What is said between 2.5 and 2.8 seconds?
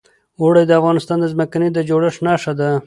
ده.